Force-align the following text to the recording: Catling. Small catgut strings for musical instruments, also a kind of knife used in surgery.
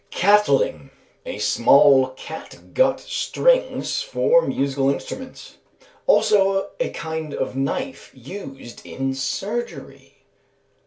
Catling. 0.09 0.89
Small 1.37 2.07
catgut 2.17 2.99
strings 2.99 4.01
for 4.01 4.41
musical 4.41 4.89
instruments, 4.89 5.57
also 6.07 6.69
a 6.79 6.89
kind 6.89 7.35
of 7.35 7.55
knife 7.55 8.09
used 8.15 8.83
in 8.83 9.13
surgery. 9.13 10.23